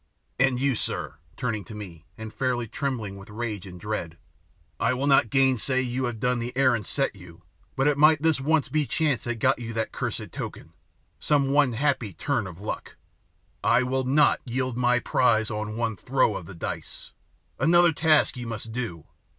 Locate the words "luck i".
12.59-13.83